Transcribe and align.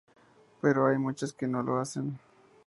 Pero 0.61 0.87
hay 0.87 0.97
muchas 0.97 1.31
que 1.31 1.45
lo 1.45 1.77
hacen. 1.79 2.17